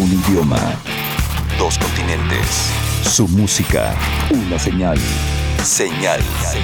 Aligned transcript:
Un 0.00 0.10
idioma. 0.10 0.58
Dos 1.58 1.76
continentes. 1.76 2.70
Su 3.02 3.28
música. 3.28 3.94
Una 4.30 4.58
señal. 4.58 4.98
Señal 5.62 6.22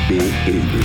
BL. 0.08 0.80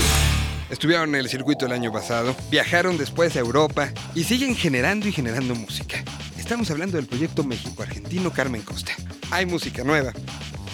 Estuvieron 0.70 1.16
en 1.16 1.22
el 1.22 1.30
circuito 1.30 1.66
el 1.66 1.72
año 1.72 1.94
pasado, 1.94 2.36
viajaron 2.50 2.98
después 2.98 3.38
a 3.38 3.40
Europa 3.40 3.94
y 4.16 4.26
siguen 4.26 4.54
generando 4.54 5.08
y 5.08 5.14
generando 5.14 5.56
música. 5.56 6.04
Estamos 6.38 6.70
hablando 6.72 6.98
del 6.98 7.08
proyecto 7.08 7.46
México-Argentino 7.46 8.34
Carmen 8.34 8.64
Costa. 8.64 8.92
Hay 9.30 9.46
música 9.46 9.86
nueva. 9.86 10.12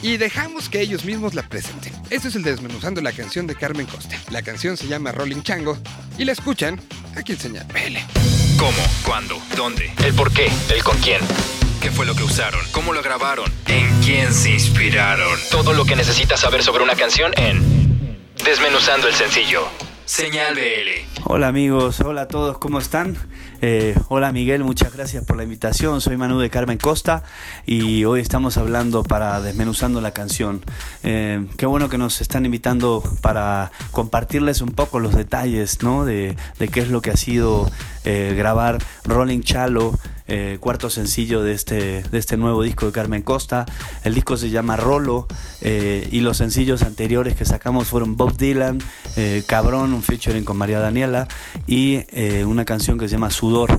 Y 0.02 0.18
dejamos 0.18 0.70
que 0.70 0.82
ellos 0.82 1.05
mismos 1.05 1.36
la 1.36 1.44
presenten. 1.44 1.94
Esto 2.09 2.30
es 2.30 2.36
el 2.36 2.41
desmenuzando 2.41 3.02
la 3.02 3.12
canción 3.12 3.46
de 3.46 3.54
Carmen 3.54 3.86
Costa. 3.86 4.16
La 4.32 4.41
canción 4.41 4.78
se 4.78 4.88
llama 4.88 5.12
Rolling 5.12 5.44
Chango 5.44 5.78
y 6.18 6.25
la 6.25 6.32
escuchan 6.32 6.82
aquí 7.16 7.34
en 7.34 7.39
Señal 7.39 7.68
BL. 7.68 7.98
¿Cómo? 8.57 8.82
¿Cuándo? 9.05 9.39
¿Dónde? 9.55 9.94
¿El 10.04 10.16
por 10.16 10.34
qué? 10.34 10.50
¿El 10.73 10.84
con 10.84 10.98
quién? 10.98 11.21
¿Qué 11.88 11.94
fue 11.94 12.06
lo 12.06 12.16
que 12.16 12.24
usaron? 12.24 12.60
¿Cómo 12.74 12.92
lo 12.92 13.02
grabaron? 13.02 13.50
¿En 13.66 13.88
quién 14.02 14.34
se 14.34 14.52
inspiraron? 14.52 15.39
Todo 15.50 15.71
lo 15.71 15.86
que 15.86 15.96
necesitas 15.96 16.42
saber 16.42 16.61
sobre 16.61 16.84
una 16.84 16.96
canción 16.96 17.32
en 17.38 17.64
Desmenuzando 18.44 19.07
el 19.07 19.14
sencillo. 19.14 19.61
Señal 20.04 20.56
BL. 20.56 21.21
Hola 21.24 21.47
amigos, 21.47 22.02
hola 22.02 22.24
a 22.24 22.28
todos, 22.28 22.58
¿cómo 22.58 22.80
están? 22.80 23.18
Eh, 23.61 23.96
hola 24.10 24.32
Miguel, 24.34 24.64
muchas 24.66 24.94
gracias 24.94 25.24
por 25.24 25.38
la 25.38 25.44
invitación. 25.44 26.02
Soy 26.02 26.18
Manu 26.18 26.39
de 26.39 26.50
Carmen 26.50 26.78
Costa 26.78 27.24
y 27.66 28.04
hoy 28.04 28.19
estamos 28.19 28.58
hablando 28.58 29.04
para 29.04 29.39
desmenuzando 29.39 30.02
la 30.02 30.11
canción. 30.11 30.64
Eh, 31.04 31.46
qué 31.58 31.66
bueno 31.66 31.88
que 31.88 31.97
nos 31.97 32.19
están 32.19 32.45
invitando 32.45 33.02
para 33.22 33.72
compartirles 33.92 34.61
un 34.61 34.73
poco 34.73 35.00
los 35.00 35.16
detalles 35.16 35.81
¿no? 35.83 36.03
de, 36.03 36.36
de 36.59 36.67
qué 36.67 36.81
es 36.81 36.89
lo 36.89 37.02
que 37.02 37.11
ha 37.11 37.17
sido 37.17 37.72
eh, 38.03 38.33
grabar 38.38 38.78
Rolling 39.06 39.42
Chalo. 39.42 39.97
Eh, 40.30 40.58
cuarto 40.59 40.90
sencillo 40.90 41.42
de 41.42 41.54
este, 41.54 42.04
de 42.04 42.17
este 42.17 42.36
nuevo 42.36 42.62
disco 42.62 42.86
de 42.86 42.92
Carmen 42.92 43.22
Costa. 43.22 43.66
El 44.04 44.14
disco 44.14 44.36
se 44.36 44.50
llama 44.50 44.76
Rolo 44.76 45.28
eh, 45.61 46.08
y 46.11 46.19
los 46.19 46.38
sencillos 46.38 46.84
anteriores 46.84 47.36
que 47.36 47.45
sacamos 47.45 47.88
fueron 47.88 48.17
Bob 48.17 48.36
Dylan, 48.36 48.80
eh, 49.16 49.44
Cabrón, 49.45 49.94
un 49.94 50.03
featuring 50.03 50.44
con 50.44 50.58
María 50.58 50.80
Daniela 50.80 51.28
y 51.66 52.03
una 52.44 52.66
canción 52.66 52.97
que 52.97 53.08
se 53.08 53.14
llama 53.14 53.30
Sudor. 53.30 53.78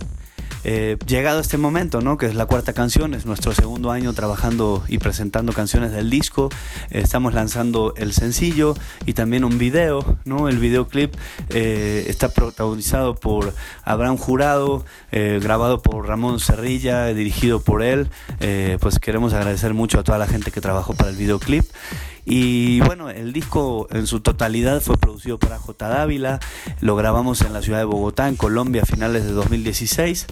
Eh, 0.64 0.96
llegado 1.06 1.40
este 1.40 1.56
momento, 1.56 2.00
¿no? 2.00 2.16
que 2.16 2.26
es 2.26 2.34
la 2.34 2.46
cuarta 2.46 2.72
canción, 2.72 3.14
es 3.14 3.26
nuestro 3.26 3.54
segundo 3.54 3.90
año 3.90 4.12
trabajando 4.12 4.82
y 4.88 4.98
presentando 4.98 5.52
canciones 5.52 5.92
del 5.92 6.10
disco. 6.10 6.48
Eh, 6.90 7.00
estamos 7.02 7.34
lanzando 7.34 7.94
el 7.96 8.12
sencillo 8.12 8.74
y 9.06 9.12
también 9.12 9.44
un 9.44 9.58
video. 9.58 10.18
¿no? 10.24 10.48
El 10.48 10.58
videoclip 10.58 11.14
eh, 11.50 12.06
está 12.08 12.30
protagonizado 12.30 13.14
por 13.14 13.54
Abraham 13.84 14.16
Jurado, 14.16 14.84
grabado 15.10 15.82
por 15.82 16.06
Ramón 16.06 16.40
Cerrilla, 16.40 17.06
dirigido 17.06 17.60
por 17.60 17.82
él. 17.82 18.08
Pues 18.80 18.98
queremos 18.98 19.32
agradecer 19.32 19.74
mucho 19.74 20.00
a 20.00 20.04
toda 20.04 20.18
la 20.18 20.26
gente 20.26 20.50
que 20.50 20.60
trabajó 20.60 20.94
para 20.94 21.10
el 21.10 21.16
videoclip. 21.16 21.64
Y 22.30 22.80
bueno, 22.80 23.08
el 23.08 23.32
disco 23.32 23.88
en 23.90 24.06
su 24.06 24.20
totalidad 24.20 24.82
fue 24.82 24.98
producido 24.98 25.38
por 25.38 25.50
AJ 25.50 25.76
Dávila, 25.78 26.40
lo 26.82 26.94
grabamos 26.94 27.40
en 27.40 27.54
la 27.54 27.62
ciudad 27.62 27.78
de 27.78 27.86
Bogotá, 27.86 28.28
en 28.28 28.36
Colombia, 28.36 28.82
a 28.82 28.84
finales 28.84 29.24
de 29.24 29.32
2016. 29.32 30.26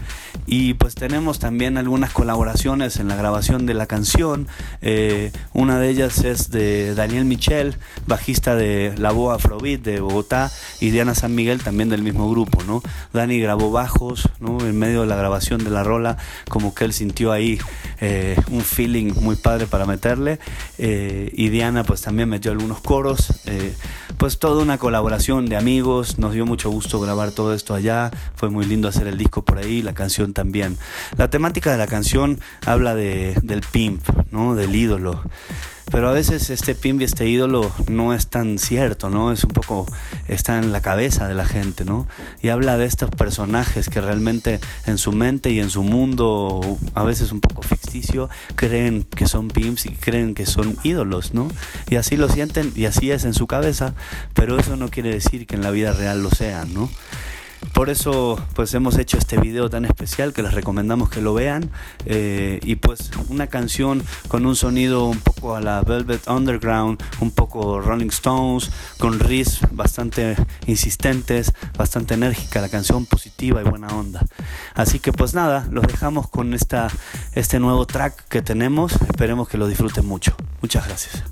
Y 0.45 0.75
pues 0.75 0.95
tenemos 0.95 1.39
también 1.39 1.79
algunas 1.79 2.13
colaboraciones 2.13 2.99
en 2.99 3.09
la 3.09 3.17
grabación 3.17 3.65
de 3.65 3.73
la 3.73 3.87
canción. 3.87 4.47
Eh, 4.83 5.33
una 5.55 5.79
de 5.79 5.89
ellas 5.89 6.23
es 6.23 6.51
de 6.51 6.95
Daniel 6.95 7.25
Michel, 7.25 7.77
bajista 8.07 8.55
de 8.55 8.93
La 8.99 9.13
Boa 9.13 9.37
Afrobeat 9.37 9.81
de 9.81 10.01
Bogotá, 10.01 10.53
y 10.81 10.91
Diana 10.91 11.15
San 11.15 11.35
Miguel 11.35 11.63
también 11.63 11.89
del 11.89 12.03
mismo 12.03 12.31
grupo, 12.31 12.63
¿no? 12.65 12.83
Dani 13.15 13.41
grabó 13.41 13.71
bajos, 13.71 14.29
¿no? 14.39 14.61
En 14.61 14.79
medio 14.79 15.01
de 15.01 15.07
la 15.07 15.17
grabación 15.17 15.65
de 15.65 15.71
la 15.71 15.83
rola, 15.83 16.19
como 16.51 16.75
que 16.75 16.85
él 16.85 16.93
sintió 16.93 17.33
ahí 17.33 17.59
eh, 18.03 18.37
un 18.51 18.61
feeling 18.61 19.15
muy 19.23 19.37
padre 19.37 19.67
para 19.67 19.87
meterle. 19.87 20.39
Eh, 20.77 21.31
y 21.33 21.49
Diana 21.49 21.86
pues 21.87 22.03
también 22.03 22.29
metió 22.29 22.51
algunos 22.51 22.81
coros. 22.81 23.33
eh, 23.47 23.75
pues 24.19 24.39
toda 24.39 24.63
una 24.63 24.79
colaboración 24.79 25.47
de 25.47 25.57
amigos. 25.57 26.19
Nos 26.19 26.33
dio 26.33 26.45
mucho 26.45 26.71
gusto 26.71 27.01
grabar 27.01 27.31
todo 27.31 27.55
esto 27.55 27.75
allá. 27.75 28.11
Fue 28.35 28.51
muy 28.51 28.67
lindo 28.67 28.89
hacer 28.89 29.07
el 29.07 29.17
disco 29.17 29.45
por 29.45 29.59
ahí, 29.59 29.83
la 29.83 29.95
canción 29.95 30.33
también. 30.33 30.77
La 31.17 31.31
temática 31.31 31.71
de 31.73 31.79
la 31.79 31.87
canción 31.87 32.41
habla 32.67 32.95
de, 32.95 33.39
del 33.43 33.61
pimp, 33.61 34.03
¿no? 34.31 34.55
Del 34.55 34.75
ídolo. 34.75 35.23
Pero 35.91 36.09
a 36.09 36.13
veces 36.13 36.51
este 36.51 36.75
pimp 36.75 37.01
y 37.01 37.05
este 37.05 37.29
ídolo 37.29 37.73
no 37.89 38.13
es 38.13 38.27
tan 38.29 38.59
cierto, 38.59 39.09
¿no? 39.09 39.31
Es 39.31 39.45
un 39.45 39.51
poco, 39.51 39.87
está 40.27 40.59
en 40.59 40.73
la 40.73 40.81
cabeza 40.81 41.29
de 41.29 41.35
la 41.35 41.45
gente, 41.45 41.85
¿no? 41.85 42.09
Y 42.43 42.49
habla 42.49 42.77
de 42.77 42.87
estos 42.87 43.11
personajes 43.11 43.89
que 43.89 44.01
realmente 44.01 44.61
en 44.87 44.99
su 44.99 45.13
mente 45.13 45.51
y 45.51 45.61
en 45.61 45.71
su 45.71 45.85
mundo, 45.85 46.61
a 46.95 47.05
veces 47.05 47.31
un 47.31 47.41
poco 47.41 47.63
ficticio, 47.63 48.29
creen 48.57 49.05
que 49.05 49.29
son 49.29 49.49
pimps 49.49 49.87
y 49.87 49.91
creen 49.91 50.35
que 50.35 50.45
son 50.45 50.77
ídolos, 50.83 51.35
¿no? 51.35 51.49
Y 51.89 51.97
así 51.97 52.17
lo 52.17 52.29
sienten 52.29 52.73
y 52.75 52.87
así 52.87 53.13
es 53.13 53.25
en 53.25 53.35
su 53.35 53.47
cabeza, 53.47 53.95
pero 54.35 54.59
eso 54.59 54.77
no 54.77 54.89
quiere 54.91 55.11
decir 55.11 55.47
que 55.47 55.55
en 55.55 55.63
la 55.63 55.71
vida 55.71 55.93
real 55.93 56.23
lo 56.23 56.31
sean, 56.31 56.75
¿no? 56.75 56.91
Por 57.77 57.91
eso 57.91 58.43
pues 58.55 58.73
hemos 58.73 58.97
hecho 58.97 59.19
este 59.19 59.37
video 59.37 59.69
tan 59.69 59.85
especial 59.85 60.33
que 60.33 60.43
les 60.43 60.55
recomendamos 60.55 61.11
que 61.11 61.21
lo 61.21 61.35
vean 61.35 61.71
eh, 62.07 62.59
y 62.63 62.77
pues 62.77 63.11
una 63.29 63.49
canción 63.49 64.03
con 64.29 64.47
un 64.47 64.57
sonido 64.57 65.05
un 65.05 65.19
poco 65.19 65.57
a 65.57 65.61
la 65.61 65.83
Velvet 65.83 66.27
Underground, 66.27 66.99
un 67.21 67.33
poco 67.33 67.83
Rolling 67.83 68.09
Stones, 68.09 68.71
con 68.97 69.21
riffs 69.21 69.61
bastante 69.73 70.37
insistentes, 70.67 71.53
bastante 71.77 72.15
enérgica, 72.15 72.63
la 72.63 72.71
canción 72.71 73.05
positiva 73.05 73.61
y 73.61 73.65
buena 73.65 73.89
onda. 73.89 74.25
Así 74.73 74.99
que 74.99 75.13
pues 75.13 75.35
nada, 75.35 75.69
los 75.71 75.87
dejamos 75.87 76.31
con 76.31 76.55
esta, 76.55 76.89
este 77.35 77.61
nuevo 77.61 77.87
track 77.87 78.27
que 78.29 78.41
tenemos, 78.41 78.93
esperemos 79.03 79.51
que 79.51 79.59
lo 79.59 79.69
disfruten 79.69 80.07
mucho. 80.07 80.35
Muchas 80.63 80.87
gracias. 80.87 81.23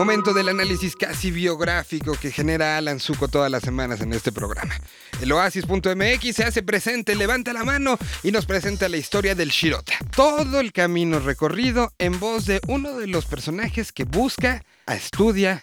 Del 0.00 0.48
análisis 0.48 0.96
casi 0.96 1.30
biográfico 1.30 2.16
que 2.18 2.32
genera 2.32 2.78
Alan 2.78 3.00
Zuko 3.00 3.28
todas 3.28 3.50
las 3.50 3.62
semanas 3.62 4.00
en 4.00 4.14
este 4.14 4.32
programa. 4.32 4.74
El 5.20 5.30
oasis.mx 5.30 6.34
se 6.34 6.42
hace 6.42 6.62
presente, 6.62 7.14
levanta 7.14 7.52
la 7.52 7.64
mano 7.64 7.98
y 8.22 8.32
nos 8.32 8.46
presenta 8.46 8.88
la 8.88 8.96
historia 8.96 9.34
del 9.34 9.50
Shirota. 9.50 9.92
Todo 10.16 10.58
el 10.60 10.72
camino 10.72 11.20
recorrido 11.20 11.92
en 11.98 12.18
voz 12.18 12.46
de 12.46 12.62
uno 12.66 12.96
de 12.96 13.08
los 13.08 13.26
personajes 13.26 13.92
que 13.92 14.04
busca, 14.04 14.64
estudia, 14.86 15.60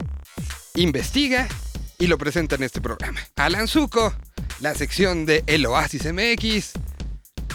investiga 0.76 1.48
y 1.98 2.06
lo 2.06 2.20
presenta 2.20 2.56
en 2.56 2.64
este 2.64 2.80
programa. 2.80 3.20
Alan 3.38 3.68
Zuko, 3.68 4.14
la 4.60 4.76
sección 4.76 5.26
de 5.26 5.44
El 5.48 5.66
Oasis 5.66 6.06
MX, 6.14 6.74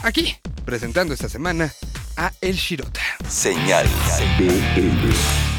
aquí, 0.03 0.37
presentando 0.65 1.15
esta 1.15 1.29
semana 1.29 1.73
a 2.17 2.33
El 2.41 2.57
Shirota. 2.57 3.03
Señal 3.29 3.87
BL. 4.37 5.52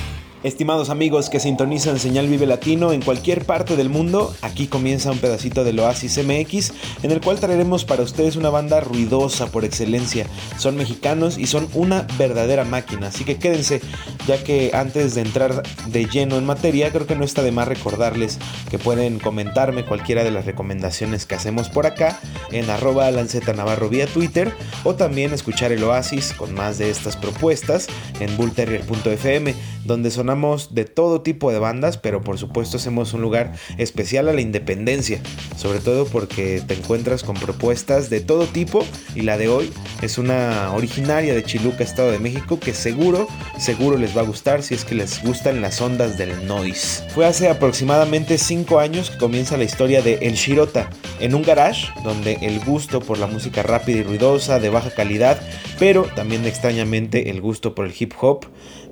Estimados 0.43 0.89
amigos 0.89 1.29
que 1.29 1.39
sintonizan 1.39 1.99
Señal 1.99 2.27
Vive 2.27 2.45
Latino 2.45 2.91
en 2.91 3.01
cualquier 3.01 3.45
parte 3.45 3.77
del 3.77 3.87
mundo, 3.87 4.35
aquí 4.41 4.67
comienza 4.67 5.09
un 5.09 5.19
pedacito 5.19 5.63
del 5.63 5.79
Oasis 5.79 6.17
MX 6.17 6.73
en 7.01 7.11
el 7.11 7.21
cual 7.21 7.39
traeremos 7.39 7.85
para 7.85 8.03
ustedes 8.03 8.35
una 8.35 8.49
banda 8.49 8.81
ruidosa 8.81 9.47
por 9.47 9.63
excelencia. 9.63 10.27
Son 10.57 10.75
mexicanos 10.75 11.37
y 11.37 11.47
son 11.47 11.69
una 11.73 12.05
verdadera 12.17 12.65
máquina, 12.65 13.07
así 13.07 13.23
que 13.23 13.37
quédense, 13.37 13.79
ya 14.27 14.43
que 14.43 14.71
antes 14.73 15.15
de 15.15 15.21
entrar 15.21 15.63
de 15.87 16.05
lleno 16.07 16.35
en 16.35 16.45
materia, 16.45 16.91
creo 16.91 17.07
que 17.07 17.15
no 17.15 17.23
está 17.23 17.41
de 17.41 17.53
más 17.53 17.69
recordarles 17.69 18.37
que 18.69 18.77
pueden 18.77 19.19
comentarme 19.19 19.85
cualquiera 19.85 20.25
de 20.25 20.31
las 20.31 20.43
recomendaciones 20.45 21.25
que 21.25 21.35
hacemos 21.35 21.69
por 21.69 21.85
acá 21.85 22.19
en 22.51 22.69
arroba 22.69 23.09
lanceta 23.11 23.53
navarro 23.53 23.87
vía 23.87 24.07
Twitter 24.07 24.53
o 24.83 24.95
también 24.95 25.31
escuchar 25.31 25.71
el 25.71 25.85
Oasis 25.85 26.33
con 26.33 26.53
más 26.53 26.79
de 26.79 26.89
estas 26.89 27.15
propuestas 27.15 27.87
en 28.19 28.35
bullterrier.fm 28.35 29.55
donde 29.85 30.11
sonamos 30.11 30.32
de 30.71 30.85
todo 30.85 31.21
tipo 31.21 31.51
de 31.51 31.59
bandas, 31.59 31.97
pero 31.97 32.23
por 32.23 32.37
supuesto 32.37 32.77
hacemos 32.77 33.13
un 33.13 33.21
lugar 33.21 33.53
especial 33.77 34.27
a 34.27 34.33
la 34.33 34.41
independencia, 34.41 35.21
sobre 35.57 35.79
todo 35.79 36.05
porque 36.05 36.61
te 36.65 36.73
encuentras 36.73 37.23
con 37.23 37.35
propuestas 37.35 38.09
de 38.09 38.19
todo 38.19 38.45
tipo 38.47 38.83
y 39.13 39.21
la 39.21 39.37
de 39.37 39.47
hoy 39.47 39.71
es 40.01 40.17
una 40.17 40.71
originaria 40.73 41.35
de 41.35 41.43
Chiluca, 41.43 41.83
Estado 41.83 42.11
de 42.11 42.19
México, 42.19 42.59
que 42.59 42.73
seguro, 42.73 43.27
seguro 43.59 43.97
les 43.97 44.17
va 44.17 44.21
a 44.21 44.25
gustar 44.25 44.63
si 44.63 44.73
es 44.73 44.85
que 44.85 44.95
les 44.95 45.23
gustan 45.23 45.61
las 45.61 45.79
ondas 45.81 46.17
del 46.17 46.47
noise. 46.47 47.03
Fue 47.13 47.25
hace 47.25 47.49
aproximadamente 47.49 48.37
5 48.37 48.79
años 48.79 49.11
que 49.11 49.17
comienza 49.17 49.55
la 49.55 49.65
historia 49.65 50.01
de 50.01 50.15
El 50.21 50.33
Shirota, 50.33 50.89
en 51.19 51.35
un 51.35 51.43
garage 51.43 51.87
donde 52.03 52.39
el 52.41 52.59
gusto 52.59 53.01
por 53.01 53.19
la 53.19 53.27
música 53.27 53.61
rápida 53.61 53.99
y 53.99 54.03
ruidosa, 54.03 54.59
de 54.59 54.69
baja 54.69 54.89
calidad, 54.89 55.39
pero 55.77 56.03
también 56.15 56.45
extrañamente 56.45 57.29
el 57.29 57.39
gusto 57.39 57.75
por 57.75 57.85
el 57.85 57.93
hip 57.97 58.13
hop, 58.19 58.45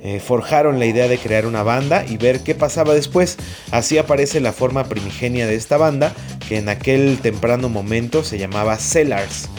eh, 0.03 0.19
forjaron 0.19 0.79
la 0.79 0.85
idea 0.85 1.07
de 1.07 1.17
crear 1.17 1.45
una 1.45 1.63
banda 1.63 2.05
y 2.07 2.17
ver 2.17 2.41
qué 2.41 2.55
pasaba 2.55 2.93
después. 2.93 3.37
Así 3.71 3.97
aparece 3.97 4.39
la 4.39 4.53
forma 4.53 4.85
primigenia 4.85 5.47
de 5.47 5.55
esta 5.55 5.77
banda, 5.77 6.13
que 6.47 6.57
en 6.57 6.69
aquel 6.69 7.19
temprano 7.21 7.69
momento 7.69 8.23
se 8.23 8.37
llamaba 8.37 8.77
Cellars 8.77 9.49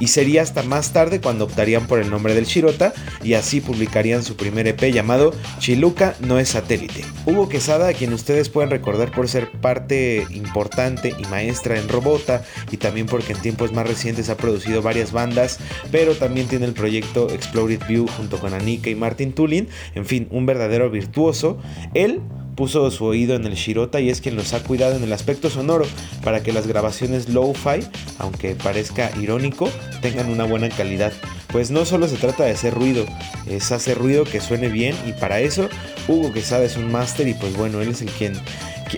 y 0.00 0.08
sería 0.08 0.42
hasta 0.42 0.62
más 0.62 0.92
tarde 0.92 1.20
cuando 1.20 1.44
optarían 1.44 1.86
por 1.86 2.00
el 2.00 2.10
nombre 2.10 2.34
del 2.34 2.44
Shirota 2.44 2.92
y 3.22 3.34
así 3.34 3.60
publicarían 3.60 4.22
su 4.22 4.36
primer 4.36 4.66
EP 4.66 4.92
llamado 4.92 5.34
Chiluca 5.58 6.14
no 6.20 6.38
es 6.38 6.50
satélite. 6.50 7.04
Hugo 7.24 7.48
Quesada, 7.48 7.88
a 7.88 7.92
quien 7.92 8.12
ustedes 8.12 8.48
pueden 8.48 8.70
recordar 8.70 9.10
por 9.10 9.28
ser 9.28 9.50
parte 9.50 10.26
importante 10.30 11.14
y 11.18 11.24
maestra 11.26 11.78
en 11.78 11.88
Robota 11.88 12.44
y 12.70 12.76
también 12.76 13.06
porque 13.06 13.32
en 13.32 13.40
tiempos 13.40 13.72
más 13.72 13.86
recientes 13.86 14.30
ha 14.30 14.36
producido 14.36 14.82
varias 14.82 15.12
bandas, 15.12 15.58
pero 15.90 16.14
también 16.14 16.46
tiene 16.46 16.66
el 16.66 16.72
proyecto 16.72 17.30
Exploded 17.30 17.80
View 17.88 18.06
junto 18.06 18.38
con 18.38 18.54
Anika 18.54 18.90
y 18.90 18.94
Martin 18.94 19.32
Tulin, 19.32 19.68
en 19.94 20.06
fin, 20.06 20.28
un 20.30 20.46
verdadero 20.46 20.90
virtuoso. 20.90 21.58
Él 21.94 22.20
puso 22.56 22.90
su 22.90 23.04
oído 23.04 23.36
en 23.36 23.44
el 23.44 23.54
Shirota 23.54 24.00
y 24.00 24.10
es 24.10 24.20
quien 24.20 24.34
los 24.34 24.54
ha 24.54 24.62
cuidado 24.62 24.96
en 24.96 25.04
el 25.04 25.12
aspecto 25.12 25.50
sonoro 25.50 25.86
para 26.24 26.42
que 26.42 26.52
las 26.52 26.66
grabaciones 26.66 27.28
low-fi, 27.28 27.86
aunque 28.18 28.54
parezca 28.54 29.10
irónico, 29.20 29.70
tengan 30.00 30.30
una 30.30 30.44
buena 30.44 30.68
calidad. 30.70 31.12
Pues 31.52 31.70
no 31.70 31.84
solo 31.84 32.08
se 32.08 32.16
trata 32.16 32.44
de 32.44 32.52
hacer 32.52 32.74
ruido, 32.74 33.06
es 33.46 33.70
hacer 33.70 33.98
ruido 33.98 34.24
que 34.24 34.40
suene 34.40 34.68
bien 34.68 34.96
y 35.06 35.12
para 35.12 35.40
eso 35.40 35.68
Hugo 36.08 36.32
Quesada 36.32 36.64
es 36.64 36.76
un 36.76 36.90
máster 36.90 37.28
y 37.28 37.34
pues 37.34 37.56
bueno, 37.56 37.80
él 37.80 37.90
es 37.90 38.02
el 38.02 38.10
quien 38.10 38.34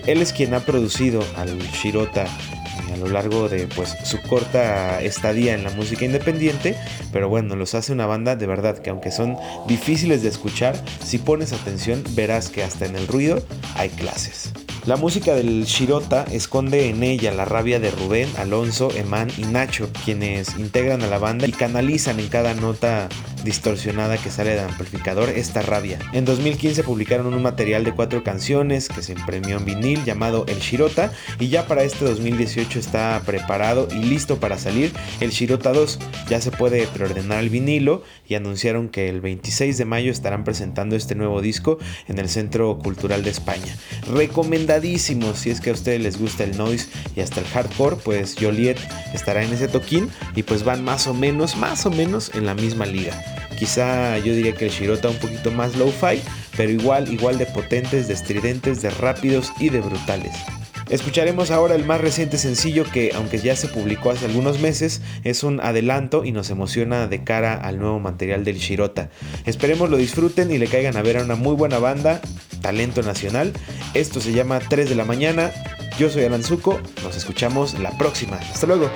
él 0.05 0.21
es 0.21 0.33
quien 0.33 0.53
ha 0.53 0.59
producido 0.59 1.23
al 1.35 1.57
Shirota 1.59 2.25
a 2.91 2.97
lo 2.97 3.07
largo 3.07 3.49
de 3.49 3.67
pues 3.67 3.95
su 4.03 4.21
corta 4.21 5.01
estadía 5.01 5.53
en 5.53 5.63
la 5.63 5.69
música 5.71 6.05
independiente, 6.05 6.75
pero 7.11 7.29
bueno, 7.29 7.55
los 7.55 7.75
hace 7.75 7.91
una 7.91 8.05
banda 8.05 8.35
de 8.35 8.47
verdad 8.47 8.79
que 8.79 8.89
aunque 8.89 9.11
son 9.11 9.37
difíciles 9.67 10.21
de 10.23 10.29
escuchar, 10.29 10.81
si 11.03 11.17
pones 11.17 11.53
atención 11.53 12.03
verás 12.11 12.49
que 12.49 12.63
hasta 12.63 12.85
en 12.85 12.95
el 12.95 13.07
ruido 13.07 13.43
hay 13.75 13.89
clases. 13.89 14.51
La 14.85 14.95
música 14.95 15.35
del 15.35 15.65
Shirota 15.65 16.23
esconde 16.31 16.89
en 16.89 17.03
ella 17.03 17.33
la 17.33 17.45
rabia 17.45 17.79
de 17.79 17.91
Rubén, 17.91 18.29
Alonso, 18.37 18.89
Eman 18.95 19.29
y 19.37 19.43
Nacho, 19.43 19.89
quienes 20.05 20.57
integran 20.57 21.01
a 21.03 21.07
la 21.07 21.19
banda 21.19 21.47
y 21.47 21.51
canalizan 21.51 22.19
en 22.19 22.29
cada 22.29 22.53
nota 22.53 23.09
distorsionada 23.43 24.17
que 24.17 24.31
sale 24.31 24.51
del 24.51 24.65
amplificador 24.65 25.29
esta 25.29 25.61
rabia. 25.61 25.99
En 26.13 26.25
2015 26.25 26.83
publicaron 26.83 27.33
un 27.33 27.41
material 27.41 27.83
de 27.83 27.93
cuatro 27.93 28.23
canciones 28.23 28.89
que 28.89 29.01
se 29.01 29.13
imprimió 29.13 29.57
en 29.57 29.65
vinil 29.65 30.03
llamado 30.03 30.45
El 30.47 30.59
Shirota 30.59 31.11
y 31.39 31.49
ya 31.49 31.65
para 31.65 31.83
este 31.83 32.05
2018 32.05 32.79
está 32.79 33.21
preparado 33.25 33.87
y 33.91 34.03
listo 34.03 34.39
para 34.39 34.57
salir 34.57 34.91
el 35.19 35.31
Shirota 35.31 35.71
2. 35.71 35.99
Ya 36.29 36.41
se 36.41 36.51
puede 36.51 36.87
preordenar 36.87 37.39
el 37.39 37.49
vinilo 37.49 38.03
y 38.27 38.35
anunciaron 38.35 38.89
que 38.89 39.09
el 39.09 39.21
26 39.21 39.77
de 39.77 39.85
mayo 39.85 40.11
estarán 40.11 40.43
presentando 40.43 40.95
este 40.95 41.15
nuevo 41.15 41.41
disco 41.41 41.79
en 42.07 42.19
el 42.19 42.29
Centro 42.29 42.77
Cultural 42.79 43.23
de 43.23 43.29
España 43.29 43.75
si 44.81 45.49
es 45.49 45.61
que 45.61 45.69
a 45.69 45.73
ustedes 45.73 46.01
les 46.01 46.17
gusta 46.17 46.43
el 46.43 46.57
noise 46.57 46.87
y 47.15 47.21
hasta 47.21 47.41
el 47.41 47.47
hardcore, 47.47 47.97
pues 47.97 48.35
Joliet 48.39 48.77
estará 49.13 49.43
en 49.43 49.53
ese 49.53 49.67
toquín 49.67 50.09
y 50.35 50.43
pues 50.43 50.63
van 50.63 50.83
más 50.83 51.07
o 51.07 51.13
menos, 51.13 51.57
más 51.57 51.85
o 51.85 51.91
menos 51.91 52.31
en 52.33 52.45
la 52.45 52.53
misma 52.53 52.85
liga. 52.85 53.13
Quizá 53.57 54.17
yo 54.19 54.33
diría 54.33 54.55
que 54.55 54.65
el 54.65 54.71
Shirota 54.71 55.09
un 55.09 55.17
poquito 55.17 55.51
más 55.51 55.75
low-fi, 55.75 56.21
pero 56.55 56.71
igual, 56.71 57.11
igual 57.11 57.37
de 57.37 57.45
potentes, 57.47 58.07
de 58.07 58.13
estridentes, 58.13 58.81
de 58.81 58.89
rápidos 58.89 59.51
y 59.59 59.69
de 59.69 59.81
brutales. 59.81 60.33
Escucharemos 60.89 61.51
ahora 61.51 61.75
el 61.75 61.85
más 61.85 62.01
reciente 62.01 62.39
sencillo 62.39 62.83
que, 62.83 63.11
aunque 63.13 63.37
ya 63.37 63.55
se 63.55 63.67
publicó 63.67 64.09
hace 64.09 64.25
algunos 64.25 64.59
meses, 64.59 65.01
es 65.23 65.43
un 65.43 65.59
adelanto 65.59 66.25
y 66.25 66.31
nos 66.31 66.49
emociona 66.49 67.07
de 67.07 67.23
cara 67.23 67.53
al 67.53 67.77
nuevo 67.77 67.99
material 67.99 68.43
del 68.43 68.57
Shirota. 68.57 69.09
Esperemos 69.45 69.91
lo 69.91 69.97
disfruten 69.97 70.49
y 70.51 70.57
le 70.57 70.67
caigan 70.67 70.97
a 70.97 71.03
ver 71.03 71.17
a 71.17 71.23
una 71.23 71.35
muy 71.35 71.55
buena 71.55 71.77
banda, 71.77 72.21
talento 72.61 73.03
nacional. 73.03 73.53
Esto 73.93 74.19
se 74.19 74.31
llama 74.31 74.59
3 74.59 74.89
de 74.89 74.95
la 74.95 75.05
mañana. 75.05 75.51
Yo 75.99 76.09
soy 76.09 76.23
Alan 76.23 76.43
Zuko, 76.43 76.79
nos 77.03 77.15
escuchamos 77.15 77.79
la 77.79 77.91
próxima. 77.97 78.37
Hasta 78.37 78.65
luego. 78.65 78.89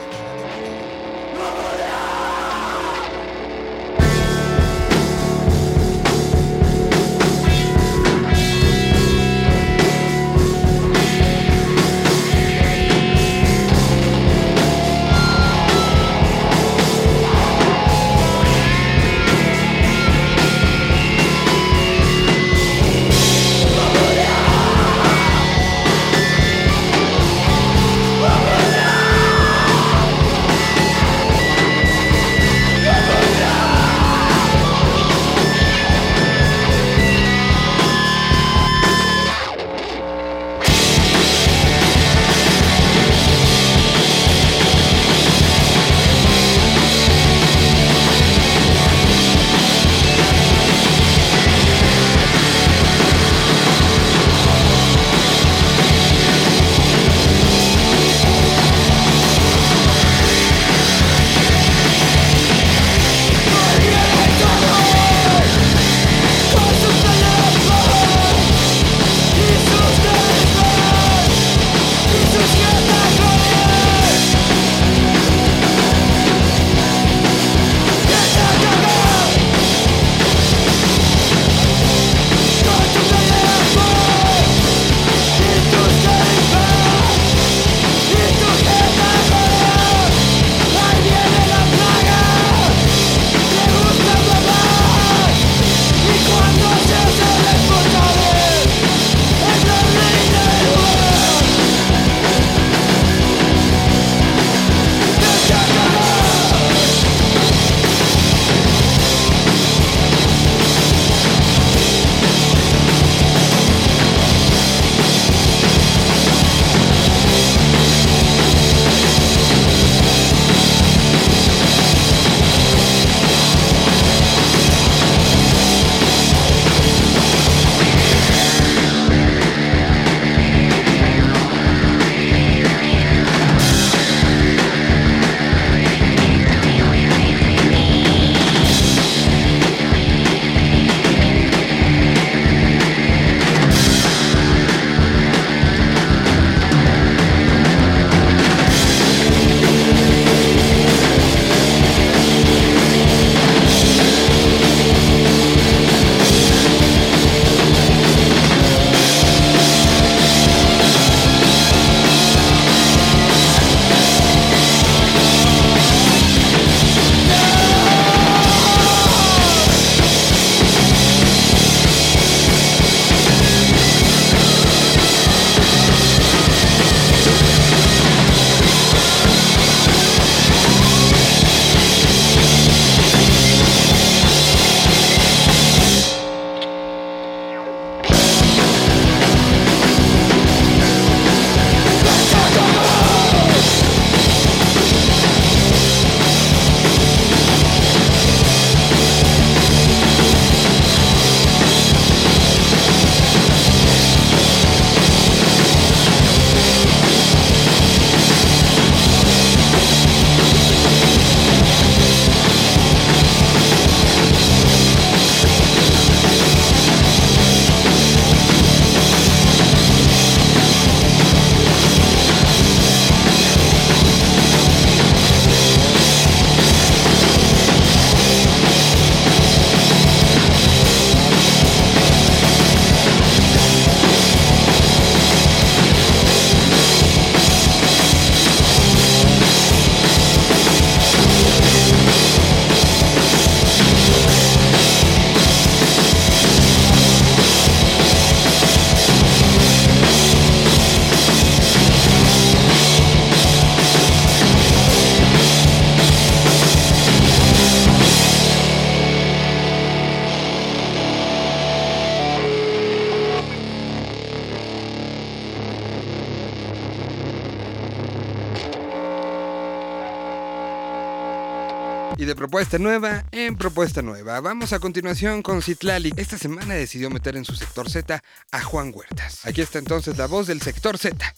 Propuesta 272.53 272.77
nueva 272.77 273.25
en 273.31 273.55
propuesta 273.55 274.03
nueva. 274.03 274.39
Vamos 274.39 274.74
a 274.74 274.79
continuación 274.79 275.41
con 275.41 275.63
Citlali. 275.63 276.13
Esta 276.17 276.38
semana 276.38 276.75
decidió 276.75 277.10
meter 277.10 277.36
en 277.36 277.45
su 277.45 277.55
sector 277.55 277.89
Z 277.89 278.22
a 278.51 278.62
Juan 278.62 278.91
Huertas. 278.93 279.43
Aquí 279.48 279.62
está 279.62 279.79
entonces 279.79 280.19
la 280.19 280.27
voz 280.27 280.45
del 280.45 280.62
sector 280.62 281.00
Z. 281.00 281.33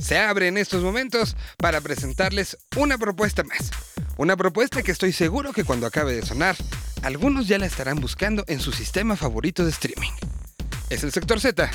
Se 0.00 0.18
abre 0.18 0.48
en 0.48 0.56
estos 0.56 0.82
momentos 0.82 1.36
para 1.58 1.82
presentarles 1.82 2.56
una 2.78 2.96
propuesta 2.96 3.44
más. 3.44 3.72
Una 4.16 4.38
propuesta 4.38 4.82
que 4.82 4.92
estoy 4.92 5.12
seguro 5.12 5.52
que 5.52 5.64
cuando 5.64 5.86
acabe 5.86 6.14
de 6.14 6.24
sonar, 6.24 6.56
algunos 7.02 7.46
ya 7.46 7.58
la 7.58 7.66
estarán 7.66 8.00
buscando 8.00 8.42
en 8.46 8.58
su 8.58 8.72
sistema 8.72 9.16
favorito 9.16 9.66
de 9.66 9.70
streaming. 9.70 10.12
Es 10.88 11.04
el 11.04 11.12
sector 11.12 11.40
Z 11.40 11.70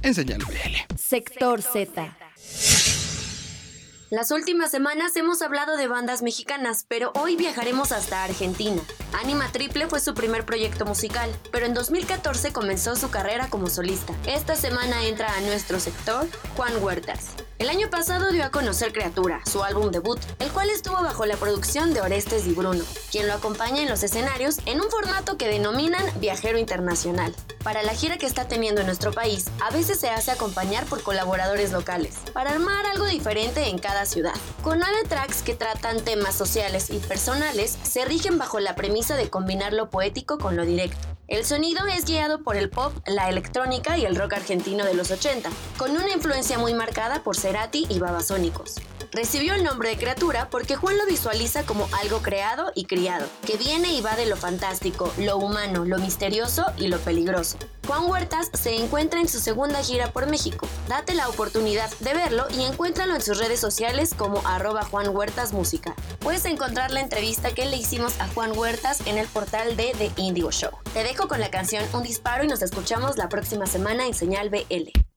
en 0.00 0.14
señal 0.14 0.38
BL. 0.38 0.96
Sector 0.96 1.60
Z. 1.60 2.16
Las 4.12 4.30
últimas 4.30 4.70
semanas 4.70 5.16
hemos 5.16 5.40
hablado 5.40 5.78
de 5.78 5.88
bandas 5.88 6.20
mexicanas, 6.20 6.84
pero 6.86 7.12
hoy 7.14 7.34
viajaremos 7.34 7.92
hasta 7.92 8.22
Argentina. 8.22 8.82
Anima 9.14 9.50
Triple 9.50 9.86
fue 9.86 10.00
su 10.00 10.12
primer 10.12 10.44
proyecto 10.44 10.84
musical, 10.84 11.34
pero 11.50 11.64
en 11.64 11.72
2014 11.72 12.52
comenzó 12.52 12.94
su 12.94 13.10
carrera 13.10 13.48
como 13.48 13.70
solista. 13.70 14.12
Esta 14.26 14.54
semana 14.54 15.06
entra 15.06 15.34
a 15.34 15.40
nuestro 15.40 15.80
sector 15.80 16.28
Juan 16.58 16.84
Huertas. 16.84 17.30
El 17.62 17.70
año 17.70 17.88
pasado 17.90 18.32
dio 18.32 18.44
a 18.44 18.50
conocer 18.50 18.92
Criatura, 18.92 19.40
su 19.46 19.62
álbum 19.62 19.92
debut, 19.92 20.18
el 20.40 20.50
cual 20.50 20.68
estuvo 20.68 21.00
bajo 21.00 21.26
la 21.26 21.36
producción 21.36 21.94
de 21.94 22.00
Orestes 22.00 22.44
y 22.48 22.52
Bruno, 22.54 22.82
quien 23.12 23.28
lo 23.28 23.34
acompaña 23.34 23.82
en 23.82 23.88
los 23.88 24.02
escenarios 24.02 24.56
en 24.66 24.80
un 24.80 24.90
formato 24.90 25.36
que 25.36 25.46
denominan 25.46 26.04
viajero 26.18 26.58
internacional. 26.58 27.32
Para 27.62 27.84
la 27.84 27.94
gira 27.94 28.18
que 28.18 28.26
está 28.26 28.48
teniendo 28.48 28.80
en 28.80 28.88
nuestro 28.88 29.12
país, 29.12 29.46
a 29.60 29.70
veces 29.70 30.00
se 30.00 30.10
hace 30.10 30.32
acompañar 30.32 30.86
por 30.86 31.04
colaboradores 31.04 31.70
locales, 31.70 32.16
para 32.32 32.50
armar 32.50 32.84
algo 32.84 33.06
diferente 33.06 33.68
en 33.68 33.78
cada 33.78 34.06
ciudad. 34.06 34.34
Con 34.64 34.80
nueve 34.80 34.98
tracks 35.08 35.42
que 35.42 35.54
tratan 35.54 36.00
temas 36.00 36.34
sociales 36.34 36.90
y 36.90 36.98
personales, 36.98 37.78
se 37.84 38.04
rigen 38.04 38.38
bajo 38.38 38.58
la 38.58 38.74
premisa 38.74 39.14
de 39.14 39.30
combinar 39.30 39.72
lo 39.72 39.88
poético 39.88 40.36
con 40.36 40.56
lo 40.56 40.64
directo. 40.64 41.11
El 41.32 41.46
sonido 41.46 41.86
es 41.86 42.04
guiado 42.04 42.42
por 42.42 42.56
el 42.56 42.68
pop, 42.68 42.92
la 43.06 43.30
electrónica 43.30 43.96
y 43.96 44.04
el 44.04 44.16
rock 44.16 44.34
argentino 44.34 44.84
de 44.84 44.92
los 44.92 45.10
80, 45.10 45.48
con 45.78 45.92
una 45.92 46.10
influencia 46.10 46.58
muy 46.58 46.74
marcada 46.74 47.22
por 47.22 47.38
Cerati 47.38 47.86
y 47.88 47.98
Babasónicos. 48.00 48.74
Recibió 49.12 49.52
el 49.52 49.62
nombre 49.62 49.90
de 49.90 49.98
criatura 49.98 50.48
porque 50.48 50.74
Juan 50.74 50.96
lo 50.96 51.04
visualiza 51.04 51.64
como 51.64 51.86
algo 52.00 52.22
creado 52.22 52.72
y 52.74 52.86
criado, 52.86 53.26
que 53.46 53.58
viene 53.58 53.92
y 53.92 54.00
va 54.00 54.16
de 54.16 54.24
lo 54.24 54.38
fantástico, 54.38 55.12
lo 55.18 55.36
humano, 55.36 55.84
lo 55.84 55.98
misterioso 55.98 56.64
y 56.78 56.88
lo 56.88 56.98
peligroso. 56.98 57.58
Juan 57.86 58.06
Huertas 58.08 58.48
se 58.54 58.74
encuentra 58.74 59.20
en 59.20 59.28
su 59.28 59.38
segunda 59.38 59.82
gira 59.82 60.10
por 60.12 60.28
México. 60.28 60.66
Date 60.88 61.14
la 61.14 61.28
oportunidad 61.28 61.90
de 62.00 62.14
verlo 62.14 62.46
y 62.56 62.62
encuéntralo 62.62 63.14
en 63.14 63.20
sus 63.20 63.36
redes 63.36 63.60
sociales 63.60 64.14
como 64.16 64.40
arroba 64.46 64.82
Juan 64.84 65.14
Huertas 65.14 65.52
Música. 65.52 65.94
Puedes 66.20 66.46
encontrar 66.46 66.90
la 66.90 67.00
entrevista 67.00 67.52
que 67.52 67.66
le 67.66 67.76
hicimos 67.76 68.18
a 68.18 68.28
Juan 68.28 68.56
Huertas 68.56 69.06
en 69.06 69.18
el 69.18 69.26
portal 69.26 69.76
de 69.76 69.92
The 69.98 70.10
Indigo 70.16 70.52
Show. 70.52 70.70
Te 70.94 71.02
dejo 71.04 71.28
con 71.28 71.38
la 71.38 71.50
canción 71.50 71.84
Un 71.92 72.02
Disparo 72.02 72.44
y 72.44 72.48
nos 72.48 72.62
escuchamos 72.62 73.18
la 73.18 73.28
próxima 73.28 73.66
semana 73.66 74.06
en 74.06 74.14
Señal 74.14 74.48
BL. 74.48 75.11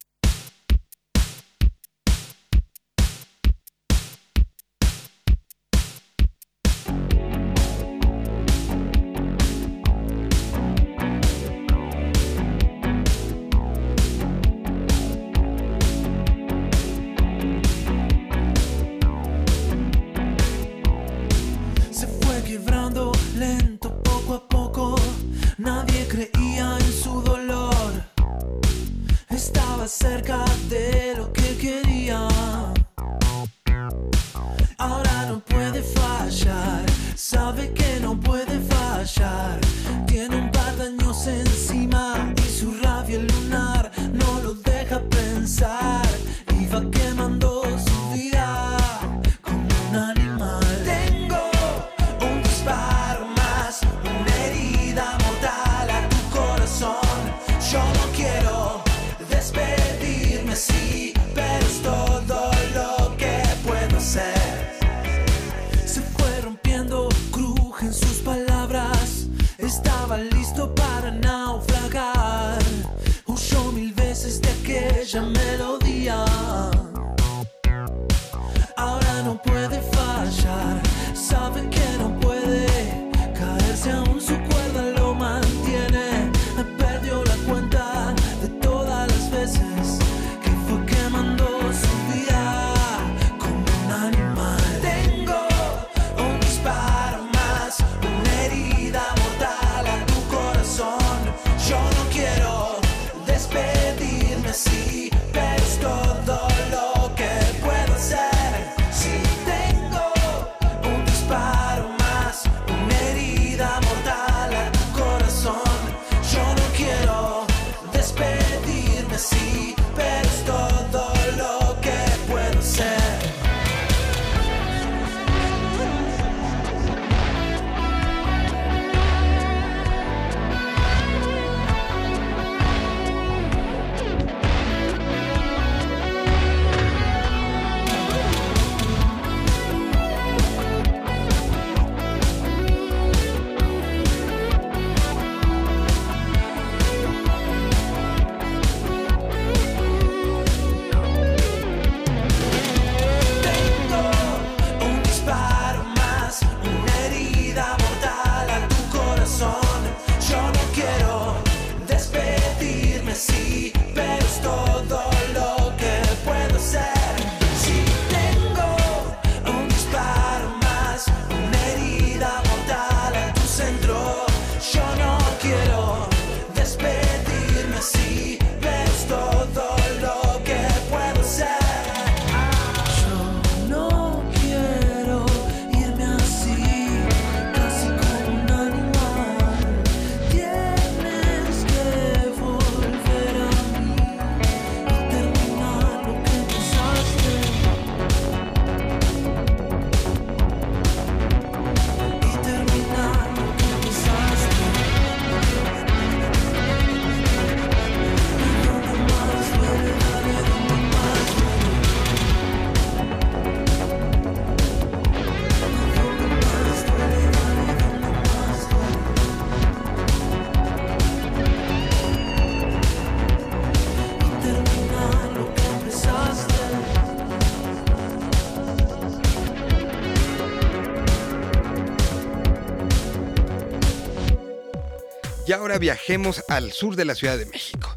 Viajemos 235.78 236.44
al 236.48 236.72
sur 236.72 236.96
de 236.96 237.06
la 237.06 237.16
Ciudad 237.16 237.38
de 237.38 237.46
México. 237.46 237.96